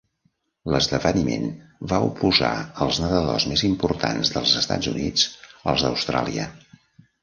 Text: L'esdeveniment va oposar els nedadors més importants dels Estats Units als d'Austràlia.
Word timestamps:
L'esdeveniment 0.75 1.45
va 1.91 1.99
oposar 2.07 2.51
els 2.87 3.03
nedadors 3.05 3.49
més 3.55 3.67
importants 3.71 4.35
dels 4.37 4.59
Estats 4.67 4.95
Units 4.97 5.31
als 5.75 5.89
d'Austràlia. 5.91 6.53